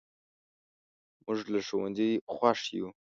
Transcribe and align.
موږ 1.25 1.39
له 1.53 1.59
ښوونځي 1.67 2.09
خوښ 2.35 2.61
یو. 2.77 2.87